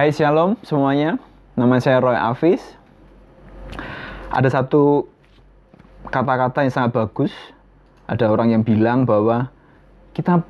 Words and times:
Hai 0.00 0.16
Shalom 0.16 0.56
semuanya, 0.64 1.20
nama 1.60 1.76
saya 1.76 2.00
Roy 2.00 2.16
Afis. 2.16 2.64
Ada 4.32 4.48
satu 4.48 5.04
kata-kata 6.08 6.64
yang 6.64 6.72
sangat 6.72 6.96
bagus. 6.96 7.28
Ada 8.08 8.32
orang 8.32 8.48
yang 8.48 8.64
bilang 8.64 9.04
bahwa 9.04 9.52
kita 10.16 10.40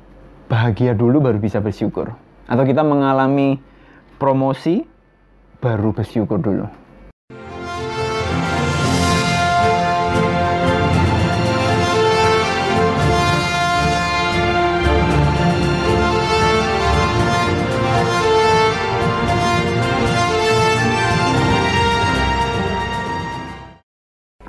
bahagia 0.47 0.95
dulu 0.95 1.19
baru 1.19 1.35
bisa 1.43 1.59
bersyukur. 1.59 2.15
Atau 2.47 2.63
kita 2.63 2.79
mengalami 2.87 3.59
promosi 4.15 4.87
baru 5.59 5.91
bersyukur 5.91 6.39
dulu. 6.39 6.71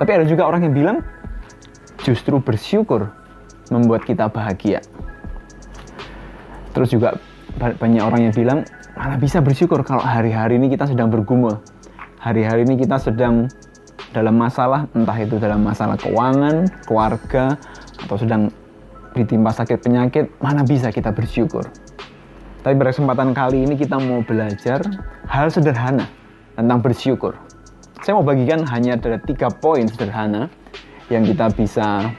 Tapi 0.03 0.19
ada 0.19 0.27
juga 0.27 0.43
orang 0.43 0.67
yang 0.67 0.75
bilang 0.75 0.97
justru 2.03 2.35
bersyukur 2.43 3.07
membuat 3.71 4.03
kita 4.03 4.27
bahagia. 4.27 4.83
Terus 6.75 6.91
juga 6.91 7.15
banyak 7.55 8.03
orang 8.03 8.27
yang 8.27 8.35
bilang 8.35 8.67
malah 8.99 9.15
bisa 9.15 9.39
bersyukur 9.39 9.79
kalau 9.87 10.03
hari-hari 10.03 10.59
ini 10.59 10.67
kita 10.67 10.91
sedang 10.91 11.07
bergumul. 11.07 11.55
Hari-hari 12.19 12.67
ini 12.67 12.75
kita 12.83 12.99
sedang 12.99 13.47
dalam 14.11 14.35
masalah, 14.35 14.91
entah 14.91 15.15
itu 15.15 15.39
dalam 15.39 15.63
masalah 15.63 15.95
keuangan, 15.95 16.67
keluarga, 16.83 17.55
atau 18.03 18.19
sedang 18.19 18.51
ditimpa 19.15 19.55
sakit 19.55 19.79
penyakit, 19.87 20.27
mana 20.43 20.67
bisa 20.67 20.91
kita 20.91 21.15
bersyukur. 21.15 21.63
Tapi 22.59 22.75
pada 22.75 22.91
kesempatan 22.91 23.31
kali 23.31 23.63
ini 23.63 23.79
kita 23.79 24.03
mau 24.03 24.19
belajar 24.19 24.83
hal 25.31 25.47
sederhana 25.47 26.11
tentang 26.59 26.83
bersyukur. 26.83 27.52
Saya 28.03 28.19
mau 28.19 28.27
bagikan 28.27 28.67
hanya 28.67 28.99
ada 28.99 29.15
tiga 29.15 29.47
poin 29.47 29.87
sederhana 29.87 30.51
yang 31.07 31.23
kita 31.23 31.47
bisa 31.55 32.11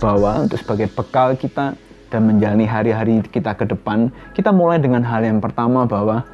bawa 0.00 0.48
untuk 0.48 0.56
sebagai 0.56 0.88
bekal 0.96 1.36
kita 1.36 1.76
dan 2.08 2.20
menjalani 2.24 2.64
hari-hari 2.64 3.20
kita 3.28 3.52
ke 3.52 3.68
depan. 3.68 4.08
Kita 4.32 4.48
mulai 4.48 4.80
dengan 4.80 5.04
hal 5.04 5.20
yang 5.20 5.36
pertama 5.44 5.84
bahwa 5.84 6.24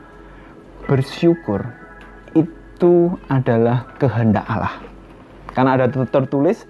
bersyukur 0.87 1.67
itu 2.39 3.11
adalah 3.27 3.91
kehendak 3.99 4.47
Allah. 4.47 4.79
Karena 5.51 5.83
ada 5.83 5.91
tertulis 5.91 6.63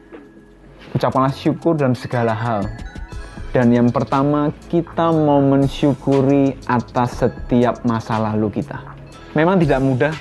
ucapkanlah 0.97 1.37
syukur 1.37 1.77
dan 1.77 1.93
segala 1.93 2.33
hal. 2.33 2.65
Dan 3.53 3.77
yang 3.77 3.93
pertama 3.93 4.57
kita 4.73 5.13
mau 5.13 5.45
mensyukuri 5.45 6.57
atas 6.65 7.29
setiap 7.29 7.85
masa 7.85 8.17
lalu 8.17 8.65
kita. 8.65 8.81
Memang 9.37 9.61
tidak 9.61 9.85
mudah 9.85 10.15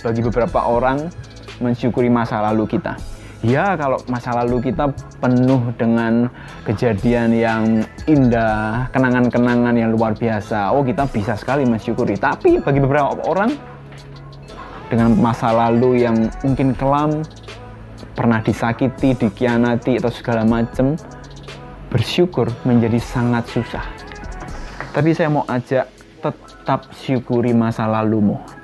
bagi 0.00 0.24
beberapa 0.24 0.64
orang 0.64 1.12
mensyukuri 1.60 2.08
masa 2.08 2.40
lalu 2.40 2.64
kita. 2.78 2.96
Ya, 3.42 3.74
kalau 3.74 3.98
masa 4.06 4.38
lalu 4.38 4.70
kita 4.70 4.94
penuh 5.18 5.74
dengan 5.74 6.30
kejadian 6.62 7.34
yang 7.34 7.82
indah, 8.06 8.86
kenangan-kenangan 8.94 9.74
yang 9.74 9.90
luar 9.90 10.14
biasa. 10.14 10.70
Oh, 10.70 10.86
kita 10.86 11.10
bisa 11.10 11.34
sekali 11.34 11.66
mensyukuri. 11.66 12.14
Tapi 12.14 12.62
bagi 12.62 12.78
beberapa 12.78 13.18
orang 13.26 13.50
dengan 14.86 15.18
masa 15.18 15.50
lalu 15.50 16.06
yang 16.06 16.30
mungkin 16.46 16.70
kelam, 16.78 17.26
pernah 18.14 18.38
disakiti, 18.46 19.18
dikianati 19.18 19.98
atau 19.98 20.14
segala 20.14 20.46
macam, 20.46 20.94
bersyukur 21.90 22.46
menjadi 22.62 23.02
sangat 23.02 23.42
susah. 23.50 23.82
Tapi 24.94 25.18
saya 25.18 25.34
mau 25.34 25.42
ajak 25.50 25.90
tetap 26.22 26.94
syukuri 26.94 27.50
masa 27.50 27.90
lalumu 27.90 28.61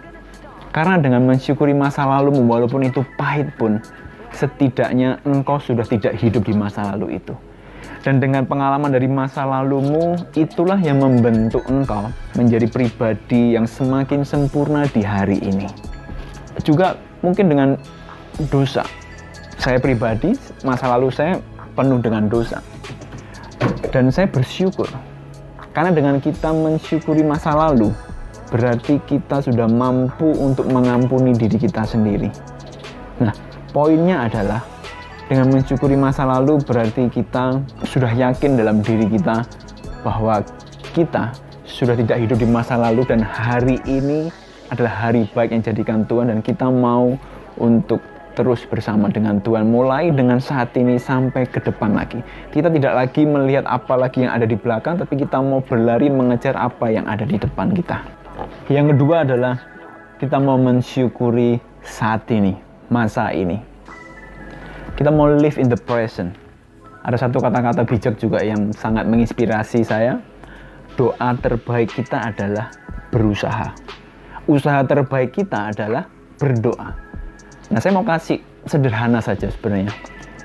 karena 0.78 0.94
dengan 0.94 1.26
mensyukuri 1.26 1.74
masa 1.74 2.06
lalu, 2.06 2.38
walaupun 2.38 2.86
itu 2.86 3.02
pahit 3.18 3.50
pun, 3.58 3.82
setidaknya 4.30 5.18
engkau 5.26 5.58
sudah 5.58 5.82
tidak 5.82 6.14
hidup 6.22 6.46
di 6.46 6.54
masa 6.54 6.94
lalu 6.94 7.18
itu. 7.18 7.34
Dan 8.06 8.22
dengan 8.22 8.46
pengalaman 8.46 8.94
dari 8.94 9.10
masa 9.10 9.42
lalumu, 9.42 10.14
itulah 10.38 10.78
yang 10.78 11.02
membentuk 11.02 11.66
engkau 11.66 12.14
menjadi 12.38 12.70
pribadi 12.70 13.58
yang 13.58 13.66
semakin 13.66 14.22
sempurna 14.22 14.86
di 14.94 15.02
hari 15.02 15.42
ini. 15.42 15.66
Juga 16.62 16.94
mungkin 17.26 17.50
dengan 17.50 17.74
dosa. 18.46 18.86
Saya 19.58 19.82
pribadi, 19.82 20.38
masa 20.62 20.94
lalu 20.94 21.10
saya 21.10 21.42
penuh 21.74 21.98
dengan 21.98 22.30
dosa. 22.30 22.62
Dan 23.90 24.14
saya 24.14 24.30
bersyukur. 24.30 24.86
Karena 25.74 25.90
dengan 25.90 26.22
kita 26.22 26.54
mensyukuri 26.54 27.26
masa 27.26 27.50
lalu, 27.50 27.90
berarti 28.48 29.00
kita 29.04 29.44
sudah 29.44 29.68
mampu 29.68 30.32
untuk 30.36 30.68
mengampuni 30.68 31.36
diri 31.36 31.56
kita 31.60 31.84
sendiri. 31.84 32.32
Nah, 33.20 33.32
poinnya 33.72 34.28
adalah 34.28 34.64
dengan 35.28 35.52
mensyukuri 35.52 35.94
masa 35.94 36.24
lalu 36.24 36.56
berarti 36.64 37.12
kita 37.12 37.60
sudah 37.84 38.08
yakin 38.16 38.56
dalam 38.56 38.80
diri 38.80 39.04
kita 39.12 39.44
bahwa 40.00 40.40
kita 40.96 41.36
sudah 41.68 41.92
tidak 41.92 42.16
hidup 42.16 42.40
di 42.40 42.48
masa 42.48 42.80
lalu 42.80 43.04
dan 43.04 43.20
hari 43.20 43.76
ini 43.84 44.32
adalah 44.72 45.08
hari 45.08 45.28
baik 45.36 45.52
yang 45.52 45.60
jadikan 45.60 46.08
Tuhan 46.08 46.32
dan 46.32 46.40
kita 46.40 46.72
mau 46.72 47.12
untuk 47.60 48.00
terus 48.32 48.62
bersama 48.70 49.10
dengan 49.10 49.42
Tuhan 49.42 49.66
mulai 49.66 50.14
dengan 50.14 50.38
saat 50.38 50.70
ini 50.78 50.96
sampai 50.96 51.44
ke 51.44 51.58
depan 51.58 51.92
lagi. 51.92 52.22
Kita 52.54 52.70
tidak 52.70 52.94
lagi 52.94 53.26
melihat 53.26 53.66
apa 53.66 53.98
lagi 53.98 54.24
yang 54.24 54.32
ada 54.32 54.46
di 54.46 54.54
belakang 54.54 54.96
tapi 54.96 55.18
kita 55.18 55.42
mau 55.42 55.58
berlari 55.60 56.06
mengejar 56.08 56.54
apa 56.54 56.88
yang 56.88 57.04
ada 57.04 57.26
di 57.26 57.36
depan 57.36 57.74
kita. 57.74 58.17
Yang 58.68 58.94
kedua 58.94 59.24
adalah 59.24 59.54
kita 60.18 60.36
mau 60.38 60.58
mensyukuri 60.58 61.58
saat 61.82 62.26
ini, 62.30 62.54
masa 62.90 63.30
ini. 63.32 63.58
Kita 64.98 65.14
mau 65.14 65.30
live 65.30 65.58
in 65.62 65.70
the 65.70 65.78
present. 65.78 66.34
Ada 67.06 67.26
satu 67.26 67.38
kata-kata 67.38 67.86
bijak 67.86 68.18
juga 68.18 68.42
yang 68.42 68.74
sangat 68.74 69.06
menginspirasi 69.06 69.86
saya. 69.86 70.18
Doa 70.98 71.30
terbaik 71.38 71.94
kita 71.94 72.34
adalah 72.34 72.74
berusaha. 73.14 73.70
Usaha 74.50 74.82
terbaik 74.82 75.38
kita 75.38 75.70
adalah 75.70 76.10
berdoa. 76.36 76.98
Nah, 77.70 77.78
saya 77.78 77.94
mau 77.94 78.02
kasih 78.02 78.42
sederhana 78.66 79.22
saja 79.22 79.46
sebenarnya. 79.48 79.94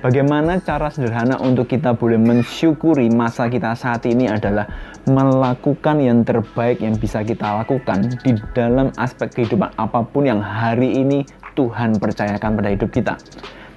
Bagaimana 0.03 0.59
cara 0.59 0.91
sederhana 0.91 1.39
untuk 1.39 1.71
kita 1.71 1.95
boleh 1.95 2.19
mensyukuri 2.19 3.07
masa 3.07 3.47
kita 3.47 3.71
saat 3.71 4.03
ini 4.03 4.27
adalah 4.27 4.67
melakukan 5.07 5.95
yang 6.03 6.27
terbaik 6.27 6.83
yang 6.83 6.99
bisa 6.99 7.23
kita 7.23 7.63
lakukan 7.63 8.11
di 8.19 8.35
dalam 8.51 8.91
aspek 8.99 9.31
kehidupan 9.31 9.71
apa 9.79 10.03
pun 10.03 10.27
yang 10.27 10.43
hari 10.43 10.99
ini 10.99 11.23
Tuhan 11.55 12.03
percayakan 12.03 12.59
pada 12.59 12.75
hidup 12.75 12.91
kita. 12.91 13.15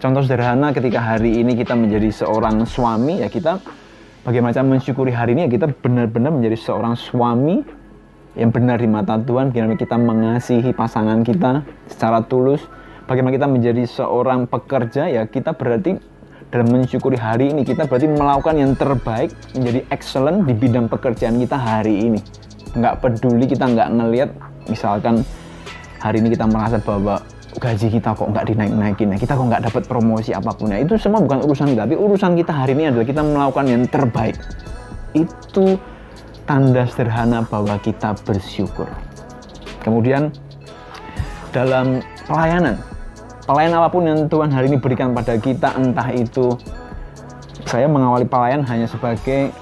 Contoh 0.02 0.26
sederhana 0.26 0.74
ketika 0.74 0.98
hari 0.98 1.46
ini 1.46 1.54
kita 1.54 1.78
menjadi 1.78 2.10
seorang 2.10 2.66
suami 2.66 3.22
ya 3.22 3.30
kita 3.30 3.62
bagaimana 4.26 4.66
mensyukuri 4.66 5.14
hari 5.14 5.38
ini 5.38 5.46
ya 5.46 5.50
kita 5.62 5.78
benar-benar 5.78 6.34
menjadi 6.34 6.58
seorang 6.58 6.98
suami 6.98 7.62
yang 8.34 8.50
benar 8.50 8.82
di 8.82 8.90
mata 8.90 9.14
Tuhan, 9.14 9.54
bagaimana 9.54 9.78
kita 9.78 9.94
mengasihi 9.94 10.74
pasangan 10.74 11.22
kita 11.22 11.62
secara 11.86 12.26
tulus, 12.26 12.66
bagaimana 13.06 13.30
kita 13.30 13.46
menjadi 13.46 13.86
seorang 13.86 14.50
pekerja 14.50 15.06
ya 15.06 15.22
kita 15.30 15.54
berarti 15.54 16.15
dalam 16.50 16.70
mensyukuri 16.70 17.18
hari 17.18 17.50
ini 17.50 17.66
kita 17.66 17.90
berarti 17.90 18.06
melakukan 18.06 18.54
yang 18.54 18.72
terbaik 18.78 19.34
menjadi 19.58 19.80
excellent 19.90 20.46
di 20.46 20.54
bidang 20.54 20.86
pekerjaan 20.86 21.42
kita 21.42 21.58
hari 21.58 22.06
ini. 22.06 22.20
Nggak 22.78 23.02
peduli 23.02 23.44
kita 23.50 23.66
nggak 23.66 23.88
ngelihat 23.98 24.30
misalkan 24.70 25.26
hari 25.98 26.22
ini 26.22 26.30
kita 26.38 26.46
merasa 26.46 26.78
bahwa 26.78 27.18
gaji 27.56 27.88
kita 27.88 28.12
kok 28.12 28.28
nggak 28.30 28.52
dinaik-naikin 28.52 29.16
ya 29.16 29.18
kita 29.18 29.32
kok 29.32 29.46
nggak 29.48 29.64
dapat 29.66 29.82
promosi 29.90 30.30
apa 30.36 30.54
pun. 30.54 30.70
Ya 30.70 30.78
itu 30.78 30.94
semua 31.00 31.18
bukan 31.18 31.42
urusan 31.42 31.74
kita 31.74 31.82
tapi 31.88 31.96
urusan 31.98 32.32
kita 32.38 32.52
hari 32.54 32.72
ini 32.78 32.94
adalah 32.94 33.06
kita 33.06 33.22
melakukan 33.26 33.66
yang 33.66 33.82
terbaik. 33.90 34.36
Itu 35.18 35.80
tanda 36.46 36.86
sederhana 36.86 37.42
bahwa 37.42 37.74
kita 37.82 38.14
bersyukur. 38.22 38.86
Kemudian 39.82 40.30
dalam 41.50 42.06
pelayanan 42.30 42.78
pelayan 43.46 43.78
apa 43.78 43.88
pun 43.88 44.02
yang 44.02 44.26
Tuhan 44.26 44.50
hari 44.50 44.66
ini 44.66 44.78
berikan 44.82 45.14
pada 45.14 45.38
kita 45.38 45.78
entah 45.78 46.10
itu 46.10 46.58
saya 47.64 47.86
mengawali 47.86 48.26
pelayan 48.26 48.66
hanya 48.66 48.90
sebagai 48.90 49.54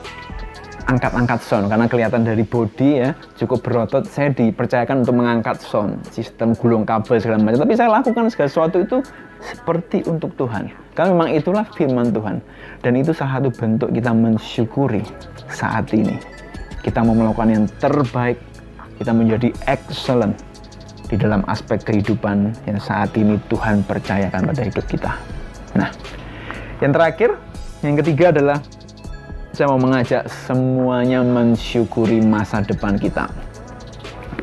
angkat-angkat 0.84 1.40
sound 1.40 1.72
karena 1.72 1.88
kelihatan 1.88 2.25
dari 2.25 2.44
body 2.44 2.90
ya 3.04 3.10
cukup 3.40 3.64
berotot. 3.64 4.04
Saya 4.08 4.32
dipercayakan 4.32 5.04
untuk 5.04 5.16
mengangkat 5.16 5.60
sound 5.60 6.00
sistem 6.12 6.52
gulung 6.56 6.84
kabel 6.84 7.20
segala 7.20 7.40
macam. 7.40 7.64
Tapi 7.64 7.76
saya 7.76 7.88
lakukan 7.92 8.28
segala 8.28 8.48
sesuatu 8.48 8.76
itu 8.81 8.98
seperti 9.40 10.04
untuk 10.08 10.32
Tuhan. 10.36 10.72
Karena 10.92 11.08
memang 11.16 11.28
itulah 11.32 11.64
firman 11.72 12.12
Tuhan. 12.12 12.40
Dan 12.84 12.92
itu 13.00 13.16
salah 13.16 13.40
satu 13.40 13.48
bentuk 13.52 13.88
kita 13.92 14.12
mensyukuri 14.12 15.04
saat 15.48 15.88
ini. 15.96 16.20
Kita 16.84 17.00
mau 17.00 17.16
melakukan 17.16 17.48
yang 17.48 17.64
terbaik 17.81 18.36
kita 19.00 19.10
menjadi 19.10 19.48
excellent 19.64 20.36
di 21.08 21.16
dalam 21.20 21.44
aspek 21.44 21.84
kehidupan 21.84 22.56
yang 22.64 22.80
saat 22.80 23.12
ini 23.14 23.36
Tuhan 23.52 23.84
percayakan 23.84 24.48
pada 24.48 24.62
hidup 24.64 24.84
kita. 24.88 25.12
Nah, 25.76 25.90
yang 26.80 26.92
terakhir, 26.94 27.36
yang 27.84 27.94
ketiga 28.00 28.32
adalah 28.32 28.58
saya 29.54 29.70
mau 29.70 29.78
mengajak 29.78 30.26
semuanya 30.26 31.22
mensyukuri 31.22 32.18
masa 32.24 32.64
depan 32.64 32.98
kita. 32.98 33.30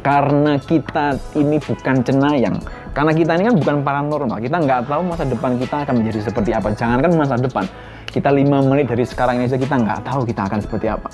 Karena 0.01 0.55
kita 0.57 1.19
ini 1.35 1.59
bukan 1.59 1.95
cenayang. 2.01 2.57
Karena 2.91 3.11
kita 3.11 3.35
ini 3.35 3.43
kan 3.51 3.55
bukan 3.59 3.75
paranormal. 3.83 4.39
Kita 4.39 4.57
nggak 4.63 4.87
tahu 4.87 5.01
masa 5.03 5.23
depan 5.27 5.59
kita 5.59 5.83
akan 5.83 5.93
menjadi 5.99 6.19
seperti 6.31 6.51
apa. 6.55 6.71
Jangankan 6.73 7.11
masa 7.15 7.35
depan. 7.35 7.67
Kita 8.11 8.31
lima 8.31 8.59
menit 8.63 8.91
dari 8.91 9.03
sekarang 9.07 9.39
ini 9.39 9.47
saja 9.47 9.59
kita 9.59 9.75
nggak 9.79 9.99
tahu 10.03 10.27
kita 10.27 10.41
akan 10.47 10.59
seperti 10.59 10.87
apa. 10.91 11.07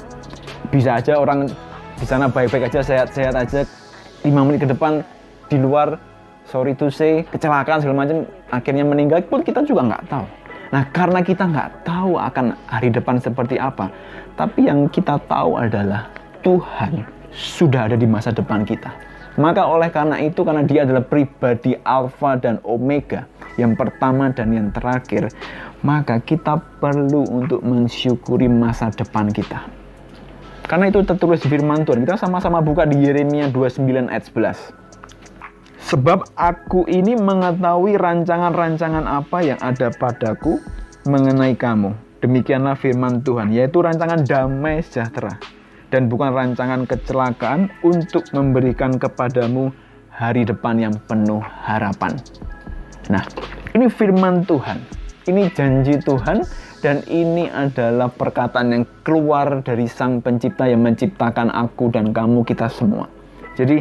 Bisa 0.74 0.98
aja 0.98 1.14
orang 1.18 1.50
di 1.98 2.06
sana 2.06 2.30
baik-baik 2.30 2.70
aja, 2.70 2.82
sehat-sehat 2.86 3.34
aja. 3.34 3.66
Lima 4.26 4.46
menit 4.46 4.66
ke 4.66 4.70
depan 4.70 5.02
di 5.48 5.58
luar, 5.60 6.00
sorry 6.48 6.76
to 6.76 6.92
say, 6.92 7.24
kecelakaan 7.28 7.84
segala 7.84 8.08
macam, 8.08 8.24
akhirnya 8.52 8.84
meninggal 8.88 9.24
pun 9.28 9.44
kita 9.44 9.64
juga 9.64 9.88
nggak 9.88 10.04
tahu. 10.08 10.26
Nah, 10.68 10.84
karena 10.92 11.20
kita 11.24 11.48
nggak 11.48 11.88
tahu 11.88 12.20
akan 12.20 12.56
hari 12.68 12.92
depan 12.92 13.16
seperti 13.24 13.56
apa, 13.56 13.88
tapi 14.36 14.68
yang 14.68 14.92
kita 14.92 15.16
tahu 15.32 15.56
adalah 15.56 16.12
Tuhan 16.44 17.08
sudah 17.32 17.88
ada 17.88 17.96
di 17.96 18.04
masa 18.04 18.36
depan 18.36 18.68
kita. 18.68 18.92
Maka 19.38 19.70
oleh 19.70 19.94
karena 19.94 20.18
itu, 20.18 20.42
karena 20.42 20.66
dia 20.66 20.82
adalah 20.84 21.06
pribadi 21.06 21.78
Alfa 21.86 22.42
dan 22.42 22.58
Omega, 22.66 23.30
yang 23.56 23.78
pertama 23.78 24.34
dan 24.34 24.50
yang 24.50 24.74
terakhir, 24.74 25.30
maka 25.86 26.18
kita 26.18 26.58
perlu 26.82 27.22
untuk 27.30 27.62
mensyukuri 27.62 28.50
masa 28.50 28.90
depan 28.90 29.30
kita. 29.30 29.62
Karena 30.68 30.92
itu 30.92 31.00
tertulis 31.06 31.40
firman 31.48 31.88
Tuhan. 31.88 32.04
Kita 32.04 32.20
sama-sama 32.20 32.60
buka 32.60 32.84
di 32.84 33.00
Yeremia 33.00 33.48
29 33.54 34.12
ayat 34.12 34.28
11. 34.28 34.87
Sebab 35.88 36.36
aku 36.36 36.84
ini 36.92 37.16
mengetahui 37.16 37.96
rancangan-rancangan 37.96 39.08
apa 39.08 39.40
yang 39.40 39.56
ada 39.64 39.88
padaku 39.88 40.60
mengenai 41.08 41.56
kamu. 41.56 41.96
Demikianlah 42.20 42.76
firman 42.76 43.24
Tuhan, 43.24 43.56
yaitu 43.56 43.80
rancangan 43.80 44.20
damai 44.28 44.84
sejahtera 44.84 45.40
dan 45.88 46.12
bukan 46.12 46.36
rancangan 46.36 46.84
kecelakaan 46.84 47.72
untuk 47.88 48.28
memberikan 48.36 49.00
kepadamu 49.00 49.72
hari 50.12 50.44
depan 50.44 50.76
yang 50.76 50.96
penuh 51.08 51.40
harapan. 51.40 52.20
Nah, 53.08 53.24
ini 53.72 53.88
firman 53.88 54.44
Tuhan, 54.44 54.84
ini 55.32 55.48
janji 55.56 56.04
Tuhan, 56.04 56.44
dan 56.84 57.00
ini 57.08 57.48
adalah 57.48 58.12
perkataan 58.12 58.76
yang 58.76 58.84
keluar 59.08 59.64
dari 59.64 59.88
Sang 59.88 60.20
Pencipta 60.20 60.68
yang 60.68 60.84
menciptakan 60.84 61.48
aku 61.48 61.88
dan 61.96 62.12
kamu, 62.12 62.44
kita 62.44 62.68
semua. 62.68 63.08
Jadi, 63.56 63.80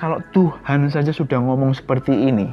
kalau 0.00 0.24
Tuhan 0.32 0.88
saja 0.88 1.12
sudah 1.12 1.36
ngomong 1.36 1.76
seperti 1.76 2.32
ini, 2.32 2.48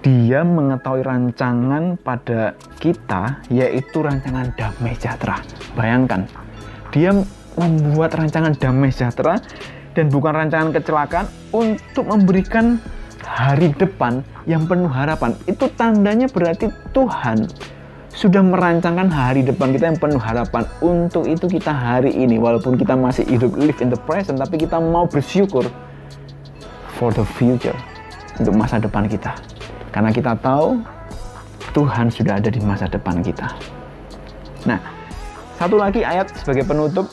Dia 0.00 0.40
mengetahui 0.40 1.04
rancangan 1.04 2.00
pada 2.00 2.56
kita, 2.80 3.44
yaitu 3.52 4.00
rancangan 4.00 4.56
damai 4.56 4.96
sejahtera. 4.96 5.44
Bayangkan, 5.76 6.24
Dia 6.96 7.12
membuat 7.60 8.16
rancangan 8.16 8.56
damai 8.56 8.88
sejahtera 8.88 9.36
dan 9.92 10.08
bukan 10.08 10.32
rancangan 10.32 10.72
kecelakaan 10.72 11.28
untuk 11.52 12.08
memberikan 12.08 12.80
hari 13.20 13.76
depan 13.76 14.24
yang 14.48 14.64
penuh 14.64 14.88
harapan. 14.88 15.36
Itu 15.44 15.68
tandanya 15.76 16.30
berarti 16.32 16.72
Tuhan 16.96 17.52
sudah 18.16 18.40
merancangkan 18.40 19.12
hari 19.12 19.44
depan 19.44 19.76
kita 19.76 19.92
yang 19.92 20.00
penuh 20.00 20.22
harapan. 20.22 20.64
Untuk 20.80 21.28
itu 21.28 21.52
kita 21.52 21.68
hari 21.68 22.16
ini, 22.16 22.40
walaupun 22.40 22.80
kita 22.80 22.96
masih 22.96 23.28
hidup 23.28 23.52
live 23.60 23.76
in 23.84 23.92
the 23.92 24.00
present, 24.08 24.40
tapi 24.40 24.56
kita 24.56 24.80
mau 24.80 25.04
bersyukur 25.04 25.68
for 26.96 27.12
the 27.12 27.24
future, 27.36 27.76
untuk 28.40 28.56
masa 28.56 28.80
depan 28.80 29.04
kita. 29.06 29.32
Karena 29.92 30.10
kita 30.12 30.32
tahu 30.40 30.80
Tuhan 31.76 32.08
sudah 32.08 32.40
ada 32.40 32.48
di 32.48 32.60
masa 32.64 32.88
depan 32.88 33.20
kita. 33.20 33.52
Nah, 34.64 34.80
satu 35.60 35.76
lagi 35.76 36.04
ayat 36.04 36.32
sebagai 36.36 36.64
penutup 36.64 37.08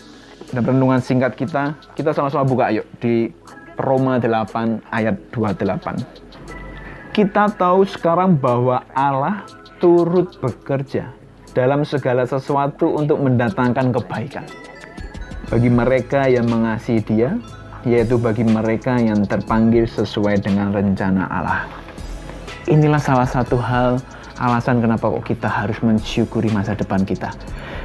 dan 0.52 0.64
renungan 0.64 1.00
singkat 1.00 1.36
kita, 1.36 1.76
kita 1.96 2.12
sama-sama 2.16 2.44
buka 2.48 2.72
yuk 2.72 2.88
di 3.00 3.32
Roma 3.80 4.20
8 4.20 4.84
ayat 4.92 5.16
28. 5.32 7.14
Kita 7.14 7.46
tahu 7.54 7.86
sekarang 7.86 8.40
bahwa 8.40 8.82
Allah 8.92 9.46
turut 9.78 10.34
bekerja 10.42 11.14
dalam 11.54 11.86
segala 11.86 12.26
sesuatu 12.26 12.90
untuk 12.98 13.22
mendatangkan 13.22 13.94
kebaikan 13.94 14.46
bagi 15.54 15.70
mereka 15.70 16.26
yang 16.26 16.50
mengasihi 16.50 17.06
Dia, 17.06 17.38
yaitu 17.84 18.16
bagi 18.16 18.48
mereka 18.48 18.96
yang 18.96 19.24
terpanggil 19.28 19.84
sesuai 19.88 20.44
dengan 20.44 20.72
rencana 20.72 21.28
Allah. 21.28 21.68
Inilah 22.72 23.00
salah 23.00 23.28
satu 23.28 23.60
hal 23.60 24.00
alasan 24.40 24.80
kenapa 24.80 25.12
kok 25.12 25.28
kita 25.28 25.52
harus 25.52 25.78
mensyukuri 25.84 26.48
masa 26.50 26.74
depan 26.74 27.04
kita. 27.04 27.36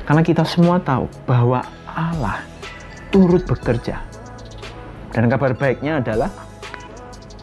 Karena 0.07 0.23
kita 0.23 0.47
semua 0.47 0.79
tahu 0.81 1.11
bahwa 1.27 1.61
Allah 1.91 2.41
turut 3.11 3.43
bekerja. 3.45 4.01
Dan 5.11 5.27
kabar 5.27 5.53
baiknya 5.59 5.99
adalah 5.99 6.31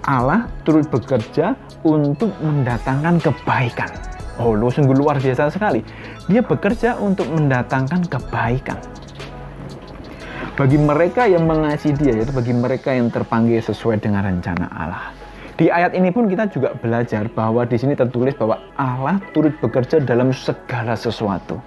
Allah 0.05 0.47
turut 0.63 0.87
bekerja 0.87 1.57
untuk 1.83 2.31
mendatangkan 2.39 3.19
kebaikan. 3.19 3.91
Oh, 4.39 4.51
lu 4.51 4.67
sungguh 4.67 4.95
luar 4.95 5.19
biasa 5.19 5.51
sekali. 5.51 5.83
Dia 6.27 6.43
bekerja 6.43 6.99
untuk 6.99 7.27
mendatangkan 7.31 8.05
kebaikan. 8.09 8.79
Bagi 10.55 10.79
mereka 10.79 11.27
yang 11.27 11.43
mengasihi 11.51 11.91
dia, 11.99 12.15
yaitu 12.15 12.31
bagi 12.31 12.55
mereka 12.55 12.95
yang 12.95 13.11
terpanggil 13.11 13.59
sesuai 13.59 13.99
dengan 13.99 14.23
rencana 14.23 14.71
Allah. 14.71 15.11
Di 15.59 15.67
ayat 15.67 15.91
ini 15.91 16.15
pun 16.15 16.31
kita 16.31 16.47
juga 16.47 16.71
belajar 16.79 17.27
bahwa 17.27 17.67
di 17.67 17.75
sini 17.75 17.91
tertulis 17.91 18.31
bahwa 18.39 18.63
Allah 18.79 19.19
turut 19.35 19.51
bekerja 19.59 19.99
dalam 19.99 20.31
segala 20.31 20.95
sesuatu. 20.95 21.59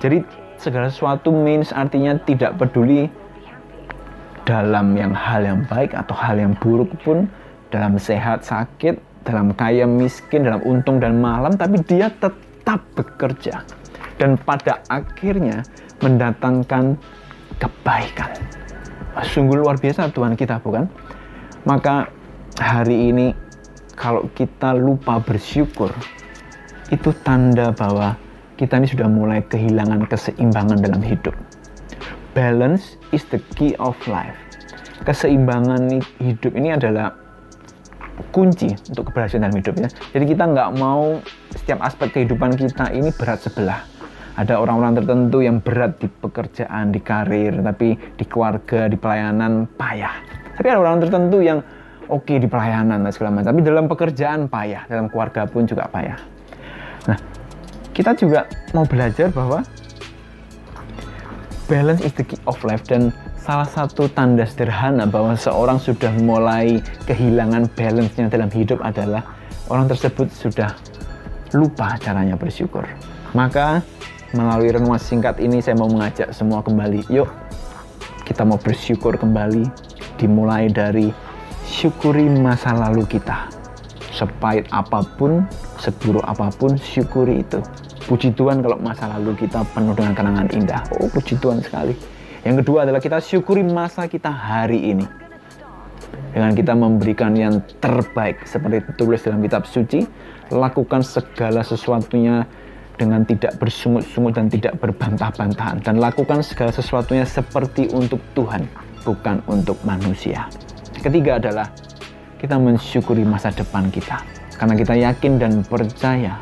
Jadi 0.00 0.24
segala 0.56 0.88
sesuatu 0.88 1.28
means 1.28 1.76
artinya 1.76 2.16
tidak 2.24 2.56
peduli 2.56 3.12
dalam 4.48 4.96
yang 4.96 5.12
hal 5.12 5.44
yang 5.44 5.60
baik 5.68 5.92
atau 5.92 6.16
hal 6.16 6.40
yang 6.40 6.56
buruk 6.56 6.88
pun 7.04 7.28
dalam 7.68 8.00
sehat 8.00 8.48
sakit 8.48 8.96
dalam 9.28 9.52
kaya 9.54 9.84
miskin 9.86 10.42
dalam 10.42 10.64
untung 10.66 10.98
dan 10.98 11.20
malam 11.22 11.54
tapi 11.54 11.78
dia 11.86 12.10
tetap 12.18 12.82
bekerja 12.98 13.62
dan 14.18 14.34
pada 14.34 14.82
akhirnya 14.90 15.62
mendatangkan 16.02 16.98
kebaikan 17.62 18.34
sungguh 19.22 19.62
luar 19.62 19.78
biasa 19.78 20.10
Tuhan 20.10 20.34
kita 20.34 20.58
bukan 20.58 20.90
maka 21.62 22.10
hari 22.58 23.14
ini 23.14 23.30
kalau 23.94 24.26
kita 24.34 24.74
lupa 24.74 25.22
bersyukur 25.22 25.94
itu 26.90 27.14
tanda 27.22 27.70
bahwa 27.70 28.18
kita 28.58 28.82
ini 28.82 28.90
sudah 28.90 29.06
mulai 29.06 29.40
kehilangan 29.46 30.10
keseimbangan 30.10 30.82
dalam 30.82 31.00
hidup 31.00 31.32
balance 32.32 32.96
is 33.12 33.24
the 33.28 33.40
key 33.56 33.76
of 33.78 33.96
life. 34.08 34.36
Keseimbangan 35.04 36.00
hidup 36.20 36.52
ini 36.56 36.72
adalah 36.72 37.12
kunci 38.32 38.72
untuk 38.92 39.12
keberhasilan 39.12 39.48
dalam 39.48 39.56
hidup 39.60 39.74
ya. 39.76 39.88
Jadi 40.16 40.24
kita 40.32 40.44
nggak 40.48 40.70
mau 40.80 41.20
setiap 41.52 41.80
aspek 41.84 42.12
kehidupan 42.12 42.56
kita 42.56 42.92
ini 42.92 43.12
berat 43.12 43.40
sebelah. 43.44 43.84
Ada 44.32 44.56
orang-orang 44.56 44.96
tertentu 44.96 45.44
yang 45.44 45.60
berat 45.60 46.00
di 46.00 46.08
pekerjaan, 46.08 46.88
di 46.88 47.00
karir, 47.04 47.60
tapi 47.60 47.94
di 47.94 48.24
keluarga, 48.24 48.88
di 48.88 48.96
pelayanan 48.96 49.68
payah. 49.76 50.14
Tapi 50.56 50.66
ada 50.72 50.80
orang 50.80 51.04
tertentu 51.04 51.44
yang 51.44 51.60
oke 52.08 52.24
okay, 52.24 52.40
di 52.40 52.48
pelayanan 52.48 53.04
dan 53.04 53.12
segala 53.12 53.40
macam, 53.40 53.52
tapi 53.52 53.60
dalam 53.60 53.84
pekerjaan 53.92 54.48
payah, 54.48 54.88
dalam 54.88 55.12
keluarga 55.12 55.44
pun 55.44 55.68
juga 55.68 55.84
payah. 55.92 56.16
Nah, 57.12 57.18
kita 57.92 58.16
juga 58.16 58.48
mau 58.72 58.88
belajar 58.88 59.28
bahwa 59.28 59.60
balance 61.68 62.00
is 62.00 62.12
the 62.16 62.24
key 62.24 62.40
of 62.48 62.56
life 62.64 62.84
dan 62.88 63.12
salah 63.36 63.68
satu 63.68 64.08
tanda 64.12 64.48
sederhana 64.48 65.04
bahwa 65.04 65.34
seorang 65.34 65.76
sudah 65.76 66.14
mulai 66.22 66.80
kehilangan 67.04 67.68
balance-nya 67.74 68.30
dalam 68.30 68.48
hidup 68.48 68.78
adalah 68.80 69.24
orang 69.66 69.90
tersebut 69.90 70.30
sudah 70.30 70.72
lupa 71.52 71.98
caranya 72.00 72.38
bersyukur. 72.38 72.86
Maka 73.32 73.80
melalui 74.32 74.72
renungan 74.72 75.00
singkat 75.00 75.36
ini 75.40 75.60
saya 75.60 75.76
mau 75.76 75.88
mengajak 75.88 76.32
semua 76.32 76.64
kembali, 76.64 77.04
yuk 77.12 77.28
kita 78.24 78.48
mau 78.48 78.56
bersyukur 78.56 79.16
kembali 79.20 79.68
dimulai 80.16 80.72
dari 80.72 81.12
syukuri 81.68 82.28
masa 82.28 82.72
lalu 82.72 83.04
kita. 83.04 83.48
Sepahit 84.12 84.68
apa 84.72 85.04
pun, 85.16 85.44
seburuk 85.80 86.24
apa 86.24 86.52
pun, 86.52 86.76
syukuri 86.76 87.44
itu. 87.44 87.60
Puji 88.08 88.34
Tuhan 88.34 88.60
kalau 88.60 88.76
masa 88.80 89.08
lalu 89.08 89.36
kita 89.36 89.64
penuh 89.72 89.94
dengan 89.96 90.12
kenangan 90.12 90.48
indah. 90.52 90.82
Oh, 91.00 91.08
puji 91.08 91.38
Tuhan 91.40 91.64
sekali. 91.64 91.96
Yang 92.42 92.64
kedua 92.64 92.84
adalah 92.88 93.00
kita 93.00 93.22
syukuri 93.22 93.62
masa 93.62 94.10
kita 94.10 94.28
hari 94.28 94.96
ini. 94.96 95.06
Dengan 96.32 96.52
kita 96.56 96.72
memberikan 96.72 97.36
yang 97.36 97.60
terbaik 97.80 98.48
seperti 98.48 98.84
ditulis 98.88 99.20
dalam 99.20 99.40
kitab 99.44 99.68
suci, 99.68 100.04
lakukan 100.52 101.04
segala 101.04 101.60
sesuatunya 101.60 102.48
dengan 103.00 103.24
tidak 103.24 103.56
bersungut-sungut 103.56 104.36
dan 104.36 104.46
tidak 104.52 104.76
berbantah-bantahan 104.78 105.80
dan 105.80 105.98
lakukan 105.98 106.44
segala 106.44 106.70
sesuatunya 106.70 107.24
seperti 107.24 107.88
untuk 107.92 108.20
Tuhan, 108.36 108.68
bukan 109.02 109.40
untuk 109.48 109.76
manusia. 109.82 110.46
Ketiga 111.02 111.40
adalah 111.40 111.66
kita 112.38 112.58
mensyukuri 112.58 113.26
masa 113.26 113.50
depan 113.50 113.90
kita 113.90 114.22
karena 114.58 114.74
kita 114.78 114.94
yakin 114.94 115.32
dan 115.40 115.52
percaya 115.66 116.38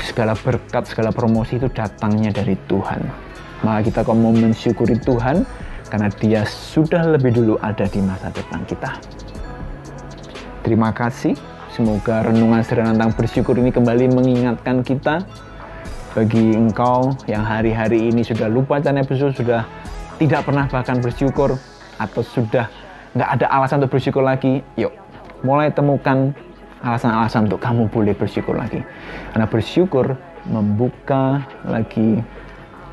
segala 0.00 0.32
berkat, 0.38 0.88
segala 0.88 1.10
promosi 1.12 1.58
itu 1.60 1.68
datangnya 1.72 2.32
dari 2.32 2.56
Tuhan. 2.70 3.04
Maka 3.64 3.80
kita 3.84 4.00
kalau 4.04 4.30
mau 4.30 4.34
mensyukuri 4.36 4.96
Tuhan, 5.02 5.44
karena 5.88 6.08
dia 6.18 6.42
sudah 6.46 7.04
lebih 7.16 7.34
dulu 7.34 7.54
ada 7.62 7.84
di 7.86 8.00
masa 8.02 8.30
depan 8.30 8.62
kita. 8.66 8.96
Terima 10.66 10.90
kasih. 10.90 11.34
Semoga 11.76 12.24
renungan 12.24 12.64
sederhana 12.64 12.96
tentang 12.96 13.12
bersyukur 13.20 13.52
ini 13.60 13.68
kembali 13.68 14.08
mengingatkan 14.08 14.80
kita 14.80 15.28
bagi 16.16 16.56
engkau 16.56 17.12
yang 17.28 17.44
hari-hari 17.44 18.08
ini 18.08 18.24
sudah 18.24 18.48
lupa 18.48 18.80
dan 18.80 18.96
episode 18.96 19.36
sudah 19.36 19.68
tidak 20.16 20.48
pernah 20.48 20.64
bahkan 20.72 21.04
bersyukur 21.04 21.60
atau 22.00 22.22
sudah 22.24 22.72
nggak 23.12 23.28
ada 23.28 23.46
alasan 23.52 23.84
untuk 23.84 24.00
bersyukur 24.00 24.24
lagi, 24.24 24.64
yuk 24.80 24.88
mulai 25.44 25.68
temukan 25.68 26.32
alasan-alasan 26.80 27.52
untuk 27.52 27.60
kamu 27.60 27.92
boleh 27.92 28.16
bersyukur 28.16 28.56
lagi. 28.56 28.80
Karena 29.36 29.44
bersyukur 29.44 30.16
membuka 30.48 31.44
lagi 31.68 32.24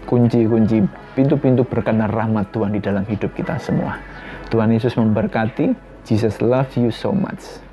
kunci-kunci 0.04 0.84
pintu-pintu 1.16 1.64
berkat 1.64 1.96
dan 1.96 2.12
rahmat 2.12 2.52
Tuhan 2.52 2.76
di 2.76 2.84
dalam 2.84 3.08
hidup 3.08 3.32
kita 3.32 3.56
semua. 3.64 3.96
Tuhan 4.52 4.76
Yesus 4.76 5.00
memberkati. 5.00 5.72
Jesus 6.04 6.44
love 6.44 6.68
you 6.76 6.92
so 6.92 7.16
much. 7.16 7.64